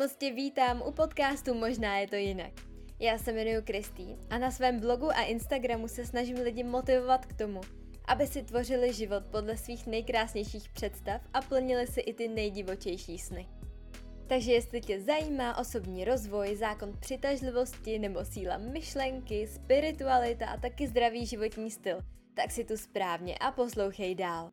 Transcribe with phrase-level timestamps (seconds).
[0.00, 2.52] Moc tě vítám u podcastu Možná je to jinak.
[2.98, 7.32] Já se jmenuji Kristý a na svém blogu a Instagramu se snažím lidi motivovat k
[7.32, 7.60] tomu,
[8.08, 13.48] aby si tvořili život podle svých nejkrásnějších představ a plnili si i ty nejdivočejší sny.
[14.26, 21.26] Takže jestli tě zajímá osobní rozvoj, zákon přitažlivosti nebo síla myšlenky, spiritualita a taky zdravý
[21.26, 22.00] životní styl,
[22.34, 24.50] tak si tu správně a poslouchej dál.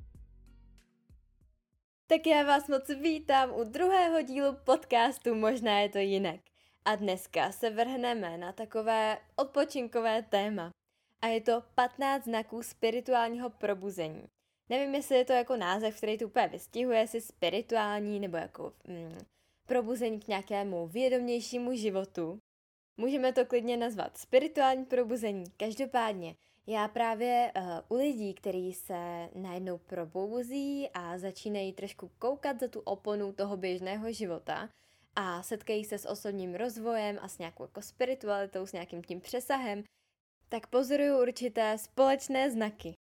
[2.09, 6.39] Tak já vás moc vítám u druhého dílu podcastu Možná je to jinak.
[6.85, 10.71] A dneska se vrhneme na takové odpočinkové téma.
[11.21, 14.23] A je to 15 znaků spirituálního probuzení.
[14.69, 19.17] Nevím, jestli je to jako název, který tu úplně vystihuje, jestli spirituální nebo jako mm,
[19.65, 22.39] probuzení k nějakému vědomějšímu životu.
[22.97, 25.43] Můžeme to klidně nazvat spirituální probuzení.
[25.57, 26.35] Každopádně,
[26.67, 32.79] já právě uh, u lidí, kteří se najednou probouzí a začínají trošku koukat za tu
[32.79, 34.69] oponu toho běžného života
[35.15, 39.83] a setkají se s osobním rozvojem a s nějakou jako spiritualitou, s nějakým tím přesahem,
[40.49, 42.93] tak pozoruju určité společné znaky.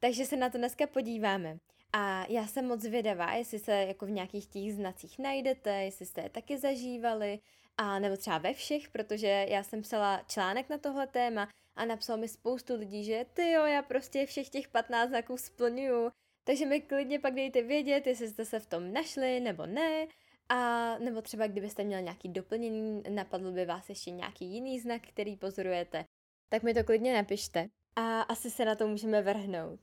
[0.00, 1.56] Takže se na to dneska podíváme.
[1.92, 6.20] A já jsem moc zvědavá, jestli se jako v nějakých těch znacích najdete, jestli jste
[6.20, 7.38] je taky zažívali,
[7.76, 12.16] a nebo třeba ve všech, protože já jsem psala článek na tohle téma a napsal
[12.16, 16.10] mi spoustu lidí, že ty jo, já prostě všech těch 15 znaků splňuju,
[16.44, 20.06] takže mi klidně pak dejte vědět, jestli jste se v tom našli nebo ne,
[20.48, 25.36] a nebo třeba kdybyste měl nějaký doplnění, napadl by vás ještě nějaký jiný znak, který
[25.36, 26.04] pozorujete,
[26.48, 29.80] tak mi to klidně napište a asi se na to můžeme vrhnout.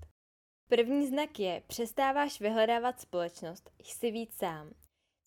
[0.68, 4.74] První znak je, přestáváš vyhledávat společnost, jsi víc sám.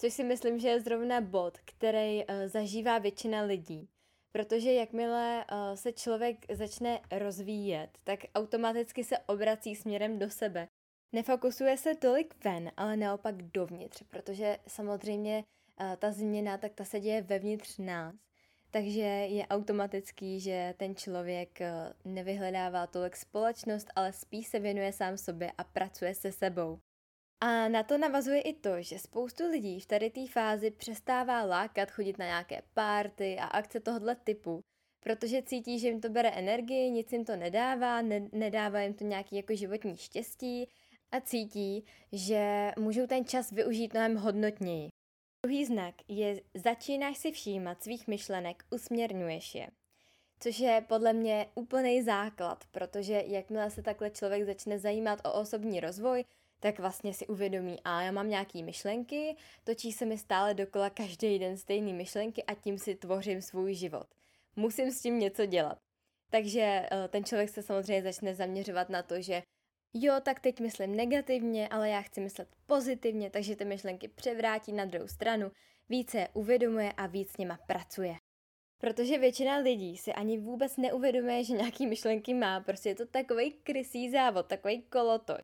[0.01, 3.89] Což si myslím, že je zrovna bod, který uh, zažívá většina lidí.
[4.36, 10.68] Protože jakmile uh, se člověk začne rozvíjet, tak automaticky se obrací směrem do sebe.
[11.12, 15.44] Nefokusuje se tolik ven, ale naopak dovnitř, protože samozřejmě
[15.80, 18.14] uh, ta změna, tak ta se děje vevnitř nás.
[18.70, 21.58] Takže je automatický, že ten člověk
[22.05, 26.78] nevyhledává tolik společnost, ale spíš se věnuje sám sobě a pracuje se sebou.
[27.44, 31.90] A na to navazuje i to, že spoustu lidí v tady té fázi přestává lákat
[31.90, 34.60] chodit na nějaké párty a akce tohoto typu,
[35.00, 39.05] protože cítí, že jim to bere energii, nic jim to nedává, ne- nedává jim to
[39.05, 40.68] nějaký jako životní štěstí
[41.12, 44.88] a cítí, že můžou ten čas využít mnohem hodnotněji.
[45.46, 49.68] Druhý znak je, začínáš si všímat svých myšlenek, usměrňuješ je.
[50.40, 55.80] Což je podle mě úplný základ, protože jakmile se takhle člověk začne zajímat o osobní
[55.80, 56.24] rozvoj,
[56.61, 61.39] tak vlastně si uvědomí, a já mám nějaký myšlenky, točí se mi stále dokola každý
[61.39, 64.07] den stejné myšlenky a tím si tvořím svůj život.
[64.57, 65.79] Musím s tím něco dělat.
[66.31, 69.42] Takže eh, ten člověk se samozřejmě začne zaměřovat na to, že
[69.95, 74.85] jo, tak teď myslím negativně, ale já chci myslet pozitivně, takže ty myšlenky převrátí na
[74.85, 75.51] druhou stranu,
[75.89, 78.15] více je uvědomuje a víc s nima pracuje.
[78.79, 83.53] Protože většina lidí si ani vůbec neuvědomuje, že nějaký myšlenky má, prostě je to takový
[83.53, 85.41] krysý závod, takový kolotoč.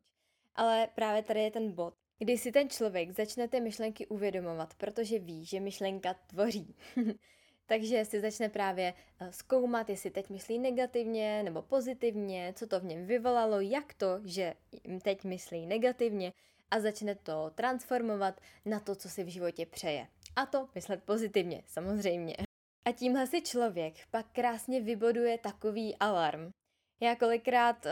[0.55, 5.19] Ale právě tady je ten bod, kdy si ten člověk začne ty myšlenky uvědomovat, protože
[5.19, 6.75] ví, že myšlenka tvoří.
[7.65, 12.83] Takže si začne právě eh, zkoumat, jestli teď myslí negativně nebo pozitivně, co to v
[12.83, 14.53] něm vyvolalo, jak to, že
[15.03, 16.33] teď myslí negativně
[16.71, 20.07] a začne to transformovat na to, co si v životě přeje.
[20.35, 22.35] A to myslet pozitivně, samozřejmě.
[22.85, 26.51] A tímhle si člověk pak krásně vyboduje takový alarm,
[27.01, 27.91] já kolikrát, uh,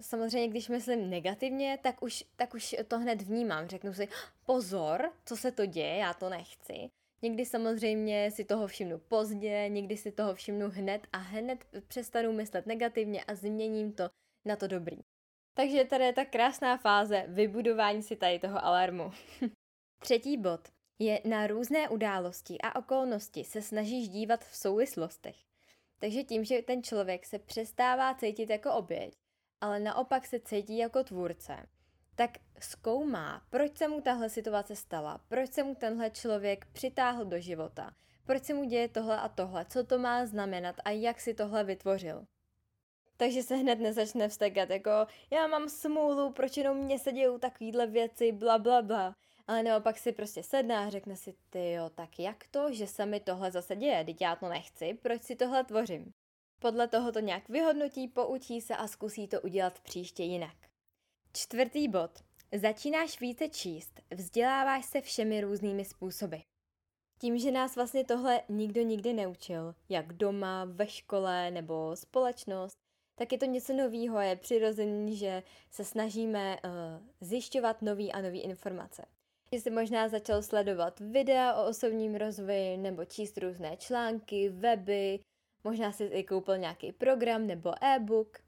[0.00, 3.68] samozřejmě, když myslím negativně, tak už, tak už to hned vnímám.
[3.68, 4.08] Řeknu si,
[4.46, 6.90] pozor, co se to děje, já to nechci.
[7.22, 12.66] Někdy samozřejmě si toho všimnu pozdě, někdy si toho všimnu hned a hned přestanu myslet
[12.66, 14.08] negativně a změním to
[14.44, 14.98] na to dobrý.
[15.54, 19.10] Takže tady je ta krásná fáze vybudování si tady toho alarmu.
[20.02, 20.60] Třetí bod
[20.98, 25.36] je na různé události a okolnosti se snažíš dívat v souvislostech.
[25.98, 29.16] Takže tím, že ten člověk se přestává cítit jako oběť,
[29.60, 31.66] ale naopak se cítí jako tvůrce,
[32.14, 32.30] tak
[32.60, 37.94] zkoumá, proč se mu tahle situace stala, proč se mu tenhle člověk přitáhl do života,
[38.26, 41.64] proč se mu děje tohle a tohle, co to má znamenat a jak si tohle
[41.64, 42.26] vytvořil.
[43.16, 44.90] Takže se hned nezačne vstekat jako
[45.30, 49.16] já mám smůlu, proč jenom mě se dějou takovýhle věci, bla bla bla
[49.46, 53.06] ale naopak si prostě sedne a řekne si, ty jo, tak jak to, že se
[53.06, 56.12] mi tohle zase děje, teď já to nechci, proč si tohle tvořím?
[56.58, 60.56] Podle toho to nějak vyhodnotí, poučí se a zkusí to udělat příště jinak.
[61.32, 62.10] Čtvrtý bod.
[62.54, 66.36] Začínáš více číst, vzděláváš se všemi různými způsoby.
[67.20, 72.76] Tím, že nás vlastně tohle nikdo nikdy neučil, jak doma, ve škole nebo společnost,
[73.18, 76.70] tak je to něco novýho, je přirozený, že se snažíme uh,
[77.20, 79.04] zjišťovat nový a nový informace.
[79.52, 85.18] Že jsi možná začal sledovat videa o osobním rozvoji nebo číst různé články, weby,
[85.64, 88.38] možná si i koupil nějaký program nebo e-book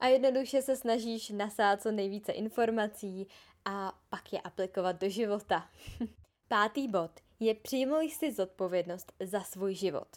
[0.00, 3.28] a jednoduše se snažíš nasát co nejvíce informací
[3.64, 5.68] a pak je aplikovat do života.
[6.48, 7.10] Pátý bod
[7.40, 10.08] je přijmuj si zodpovědnost za svůj život.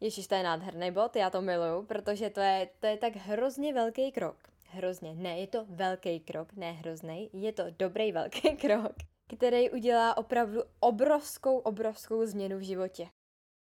[0.00, 3.74] Ježíš, to je nádherný bod, já to miluju, protože to je, to je tak hrozně
[3.74, 4.36] velký krok.
[4.68, 8.94] Hrozně, ne, je to velký krok, ne hrozný, je to dobrý velký krok,
[9.36, 13.08] který udělá opravdu obrovskou, obrovskou změnu v životě.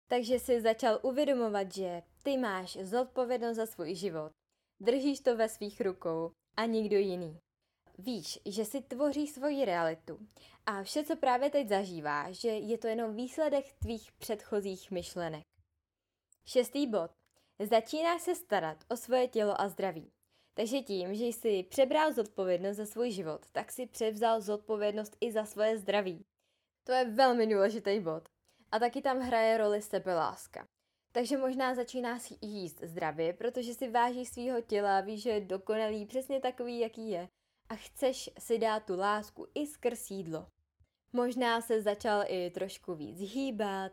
[0.07, 4.31] Takže si začal uvědomovat, že ty máš zodpovědnost za svůj život,
[4.79, 7.39] držíš to ve svých rukou a nikdo jiný.
[7.97, 10.19] Víš, že si tvoří svoji realitu
[10.65, 15.43] a vše, co právě teď zažíváš, že je to jenom výsledek tvých předchozích myšlenek.
[16.45, 17.11] Šestý bod.
[17.59, 20.11] Začínáš se starat o svoje tělo a zdraví.
[20.59, 25.45] Takže tím, že jsi přebral zodpovědnost za svůj život, tak si převzal zodpovědnost i za
[25.45, 26.25] svoje zdraví.
[26.83, 28.29] To je velmi důležitý bod.
[28.71, 30.67] A taky tam hraje roli sebeláska.
[31.11, 36.39] Takže možná začínáš jíst zdravě, protože si vážíš svého těla, víš, že je dokonalý, přesně
[36.39, 37.29] takový, jaký je.
[37.69, 40.47] A chceš si dát tu lásku i skrz jídlo.
[41.13, 43.91] Možná se začal i trošku víc hýbat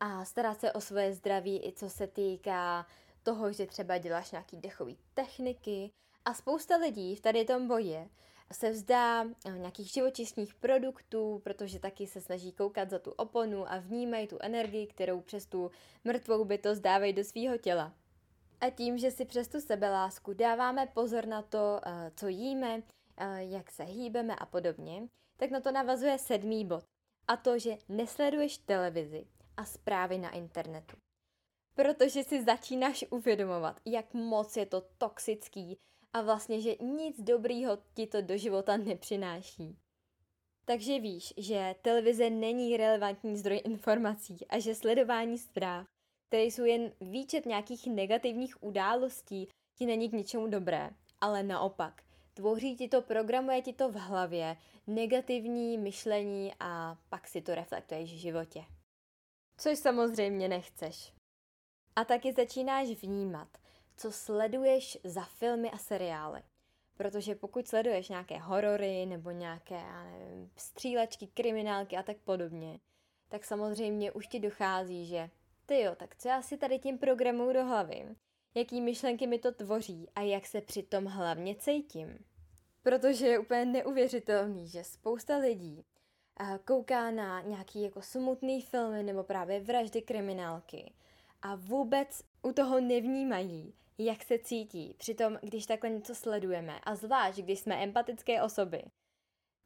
[0.00, 2.86] a starat se o svoje zdraví, i co se týká
[3.24, 5.90] toho, že třeba děláš nějaký dechový techniky.
[6.24, 8.08] A spousta lidí v tady tom boji
[8.52, 13.78] se vzdá eh, nějakých živočišních produktů, protože taky se snaží koukat za tu oponu a
[13.78, 15.70] vnímají tu energii, kterou přes tu
[16.04, 17.92] mrtvou bytost dávají do svého těla.
[18.60, 22.82] A tím, že si přes tu sebelásku dáváme pozor na to, eh, co jíme,
[23.16, 26.84] eh, jak se hýbeme a podobně, tak na to navazuje sedmý bod.
[27.28, 29.26] A to, že nesleduješ televizi
[29.56, 31.03] a zprávy na internetu.
[31.74, 35.78] Protože si začínáš uvědomovat, jak moc je to toxický
[36.12, 39.78] a vlastně, že nic dobrýho ti to do života nepřináší.
[40.64, 45.86] Takže víš, že televize není relevantní zdroj informací a že sledování zpráv,
[46.28, 49.48] které jsou jen výčet nějakých negativních událostí,
[49.78, 50.90] ti není k ničemu dobré,
[51.20, 52.02] ale naopak.
[52.34, 54.56] Tvoří ti to, programuje ti to v hlavě,
[54.86, 58.64] negativní myšlení a pak si to reflektuješ v životě.
[59.56, 61.12] Což samozřejmě nechceš.
[61.96, 63.48] A taky začínáš vnímat,
[63.96, 66.42] co sleduješ za filmy a seriály.
[66.96, 72.80] Protože pokud sleduješ nějaké horory nebo nějaké, já nevím, střílečky, kriminálky a tak podobně,
[73.28, 75.30] tak samozřejmě už ti dochází, že
[75.66, 78.08] ty jo, tak co já si tady tím programu do hlavy,
[78.54, 82.18] jaký myšlenky mi to tvoří a jak se přitom hlavně cítím.
[82.82, 85.84] Protože je úplně neuvěřitelný, že spousta lidí
[86.40, 90.92] eh, kouká na nějaký jako smutný filmy nebo právě vraždy kriminálky
[91.44, 94.94] a vůbec u toho nevnímají, jak se cítí.
[94.98, 98.82] Přitom, když takhle něco sledujeme, a zvlášť, když jsme empatické osoby,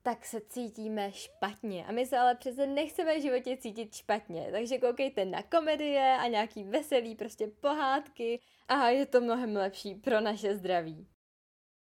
[0.03, 1.87] tak se cítíme špatně.
[1.87, 4.49] A my se ale přece nechceme v životě cítit špatně.
[4.53, 10.21] Takže koukejte na komedie a nějaký veselý prostě pohádky a je to mnohem lepší pro
[10.21, 11.09] naše zdraví.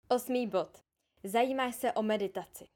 [0.10, 0.84] Osmý bod.
[1.24, 2.73] Zajímáš se o meditaci.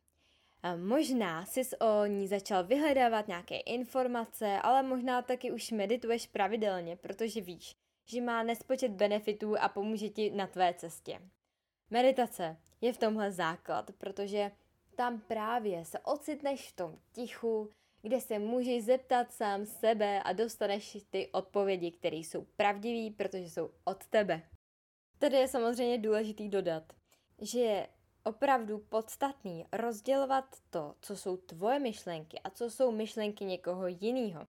[0.75, 7.41] Možná jsi o ní začal vyhledávat nějaké informace, ale možná taky už medituješ pravidelně, protože
[7.41, 7.75] víš,
[8.05, 11.21] že má nespočet benefitů a pomůže ti na tvé cestě.
[11.89, 14.51] Meditace je v tomhle základ, protože
[14.95, 17.69] tam právě se ocitneš v tom tichu,
[18.01, 23.69] kde se můžeš zeptat sám sebe a dostaneš ty odpovědi, které jsou pravdivé, protože jsou
[23.83, 24.41] od tebe.
[25.19, 26.93] Tady je samozřejmě důležitý dodat,
[27.41, 27.87] že
[28.27, 34.47] opravdu podstatný rozdělovat to, co jsou tvoje myšlenky a co jsou myšlenky někoho jiného.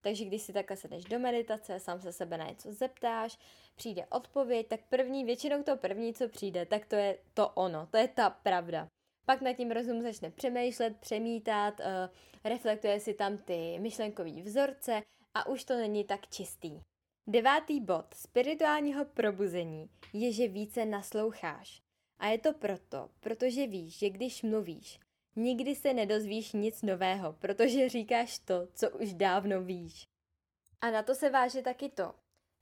[0.00, 3.38] Takže když si takhle sedneš do meditace, sám se sebe na něco zeptáš,
[3.76, 7.96] přijde odpověď, tak první, většinou to první, co přijde, tak to je to ono, to
[7.96, 8.88] je ta pravda.
[9.26, 11.86] Pak nad tím rozum začne přemýšlet, přemítat, uh,
[12.44, 15.02] reflektuje si tam ty myšlenkové vzorce
[15.34, 16.80] a už to není tak čistý.
[17.26, 21.87] Devátý bod spirituálního probuzení je, že více nasloucháš.
[22.18, 25.00] A je to proto, protože víš, že když mluvíš,
[25.40, 30.08] Nikdy se nedozvíš nic nového, protože říkáš to, co už dávno víš.
[30.80, 32.14] A na to se váže taky to,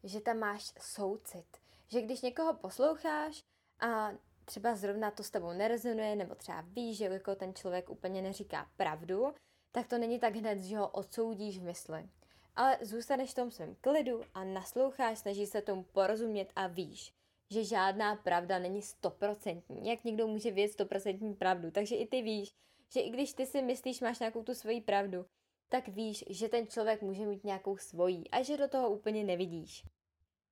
[0.04, 1.46] že tam máš soucit.
[1.88, 3.40] Že když někoho posloucháš
[3.80, 4.10] a
[4.44, 8.70] třeba zrovna to s tebou nerezonuje, nebo třeba víš, že jako ten člověk úplně neříká
[8.76, 9.34] pravdu,
[9.72, 12.08] tak to není tak hned, že ho odsoudíš v mysli.
[12.56, 17.14] Ale zůstaneš v tom svém klidu a nasloucháš, snažíš se tomu porozumět a víš,
[17.50, 19.88] že žádná pravda není stoprocentní.
[19.88, 21.70] Jak někdo může vědět stoprocentní pravdu?
[21.70, 22.52] Takže i ty víš,
[22.92, 25.26] že i když ty si myslíš, máš nějakou tu svoji pravdu,
[25.68, 29.84] tak víš, že ten člověk může mít nějakou svojí a že do toho úplně nevidíš.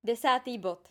[0.05, 0.89] Desátý bod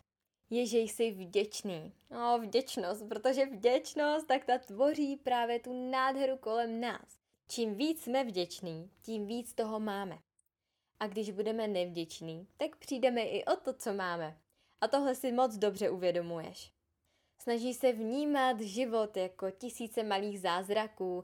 [0.50, 1.94] je, že jsi vděčný.
[2.10, 7.20] No, vděčnost, protože vděčnost, tak ta tvoří právě tu nádheru kolem nás.
[7.48, 10.20] Čím víc jsme vděční, tím víc toho máme.
[11.00, 14.38] A když budeme nevděční, tak přijdeme i o to, co máme.
[14.84, 16.72] A tohle si moc dobře uvědomuješ.
[17.42, 21.24] Snaží se vnímat život jako tisíce malých zázraků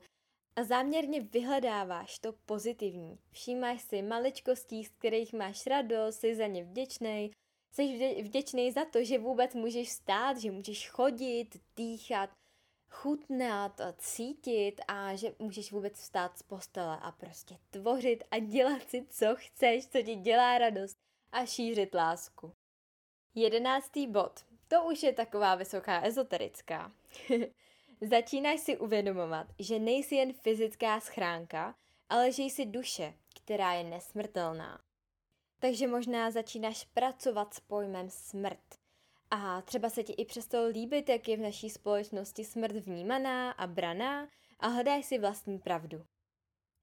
[0.56, 3.20] a záměrně vyhledáváš to pozitivní.
[3.32, 7.32] Všímáš si maličkostí, z kterých máš radost, jsi za ně vděčný,
[7.72, 12.30] jsi vděčný za to, že vůbec můžeš stát, že můžeš chodit, dýchat,
[12.90, 19.06] chutnat, cítit a že můžeš vůbec vstát z postele a prostě tvořit a dělat si,
[19.10, 20.98] co chceš, co ti dělá radost
[21.32, 22.59] a šířit lásku.
[23.36, 24.40] Jedenáctý bod.
[24.68, 26.92] To už je taková vysoká ezoterická.
[28.02, 31.76] Začínáš si uvědomovat, že nejsi jen fyzická schránka,
[32.10, 34.82] ale že jsi duše, která je nesmrtelná.
[35.60, 38.80] Takže možná začínáš pracovat s pojmem smrt.
[39.32, 43.68] A třeba se ti i přesto líbit, jak je v naší společnosti smrt vnímaná a
[43.68, 44.28] braná
[44.60, 46.06] a hledáš si vlastní pravdu.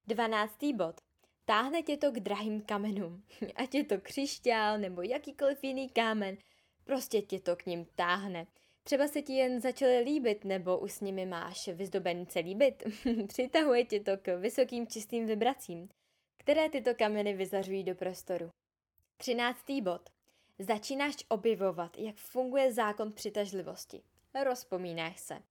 [0.06, 1.05] Dvanáctý bod.
[1.48, 3.22] Táhne tě to k drahým kamenům.
[3.56, 6.36] Ať je to křišťál nebo jakýkoliv jiný kámen,
[6.84, 8.46] prostě tě to k ním táhne.
[8.82, 12.82] Třeba se ti jen začaly líbit, nebo už s nimi máš vyzdobený celý byt.
[13.28, 15.88] Přitahuje tě to k vysokým čistým vibracím,
[16.36, 18.50] které tyto kameny vyzařují do prostoru.
[19.16, 20.10] Třináctý bod.
[20.58, 24.02] Začínáš objevovat, jak funguje zákon přitažlivosti.
[24.44, 25.42] Rozpomínáš se.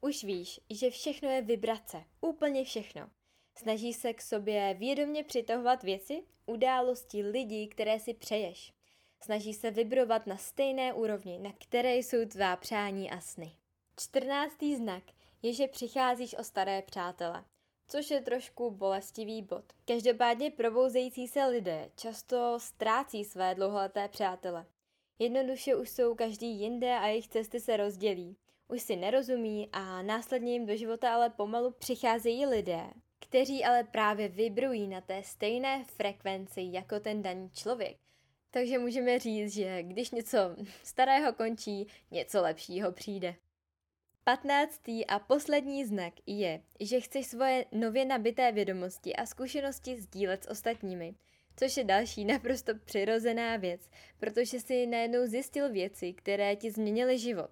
[0.00, 2.04] Už víš, že všechno je vibrace.
[2.20, 3.10] Úplně všechno.
[3.60, 8.72] Snažíš se k sobě vědomě přitahovat věci, události, lidi, které si přeješ.
[9.22, 13.52] Snaží se vibrovat na stejné úrovni, na které jsou tvá přání a sny.
[14.00, 15.02] Čtrnáctý znak
[15.42, 17.44] je, že přicházíš o staré přátele,
[17.88, 19.64] což je trošku bolestivý bod.
[19.84, 24.66] Každopádně probouzející se lidé často ztrácí své dlouholeté přátele.
[25.18, 28.36] Jednoduše už jsou každý jinde a jejich cesty se rozdělí.
[28.68, 32.90] Už si nerozumí a následně jim do života ale pomalu přicházejí lidé,
[33.30, 37.96] kteří ale právě vibrují na té stejné frekvenci jako ten daný člověk.
[38.50, 40.38] Takže můžeme říct, že když něco
[40.82, 43.34] starého končí, něco lepšího přijde.
[44.24, 50.48] Patnáctý a poslední znak je, že chceš svoje nově nabité vědomosti a zkušenosti sdílet s
[50.48, 51.14] ostatními,
[51.56, 57.50] což je další naprosto přirozená věc, protože si najednou zjistil věci, které ti změnily život.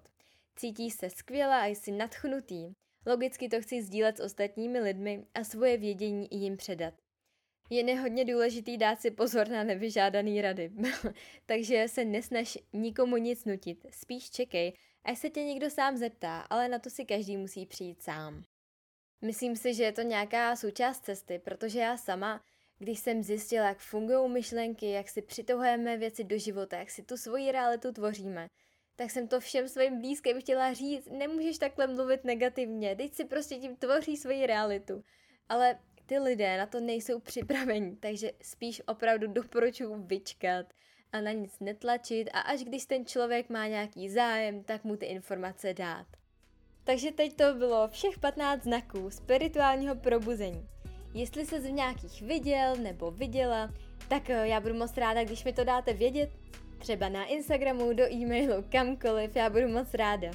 [0.55, 2.73] Cítíš se skvěle a jsi nadchnutý.
[3.05, 6.93] Logicky to chci sdílet s ostatními lidmi a svoje vědění jim předat.
[7.69, 10.71] Je nehodně důležitý dát si pozor na nevyžádaný rady.
[11.45, 16.67] Takže se nesnaž nikomu nic nutit, spíš čekej, až se tě někdo sám zeptá, ale
[16.67, 18.43] na to si každý musí přijít sám.
[19.21, 22.43] Myslím si, že je to nějaká součást cesty, protože já sama,
[22.79, 27.17] když jsem zjistila, jak fungují myšlenky, jak si přitohujeme věci do života, jak si tu
[27.17, 28.47] svoji realitu tvoříme,
[28.99, 33.55] tak jsem to všem svým blízkým chtěla říct, nemůžeš takhle mluvit negativně, teď si prostě
[33.55, 35.03] tím tvoří svoji realitu.
[35.49, 40.65] Ale ty lidé na to nejsou připraveni, takže spíš opravdu doporučuji vyčkat
[41.11, 45.05] a na nic netlačit a až když ten člověk má nějaký zájem, tak mu ty
[45.05, 46.07] informace dát.
[46.83, 50.67] Takže teď to bylo všech 15 znaků spirituálního probuzení.
[51.13, 53.73] Jestli se z nějakých viděl nebo viděla,
[54.09, 56.29] tak eh, já budu moc ráda, když mi to dáte vědět,
[56.79, 60.31] třeba na Instagramu, do e-mailu, kamkoliv, já budu moc ráda.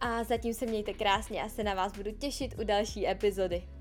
[0.00, 3.77] A zatím se mějte krásně a se na vás budu těšit u další epizody.